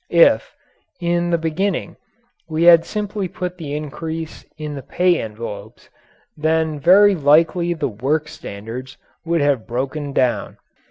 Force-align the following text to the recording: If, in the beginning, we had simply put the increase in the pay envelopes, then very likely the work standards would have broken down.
If, 0.09 0.55
in 0.99 1.29
the 1.29 1.37
beginning, 1.37 1.95
we 2.49 2.63
had 2.63 2.85
simply 2.85 3.27
put 3.27 3.59
the 3.59 3.75
increase 3.75 4.43
in 4.57 4.73
the 4.73 4.81
pay 4.81 5.21
envelopes, 5.21 5.91
then 6.35 6.79
very 6.79 7.13
likely 7.13 7.75
the 7.75 7.87
work 7.89 8.27
standards 8.27 8.97
would 9.25 9.41
have 9.41 9.67
broken 9.67 10.11
down. 10.11 10.57